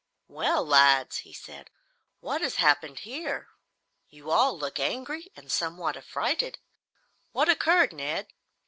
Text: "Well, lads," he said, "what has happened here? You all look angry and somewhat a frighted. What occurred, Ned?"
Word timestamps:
"Well, 0.27 0.65
lads," 0.65 1.17
he 1.17 1.31
said, 1.31 1.69
"what 2.21 2.41
has 2.41 2.55
happened 2.55 2.97
here? 3.01 3.49
You 4.09 4.31
all 4.31 4.57
look 4.57 4.79
angry 4.79 5.31
and 5.35 5.51
somewhat 5.51 5.95
a 5.95 6.01
frighted. 6.01 6.57
What 7.33 7.47
occurred, 7.47 7.93
Ned?" 7.93 8.27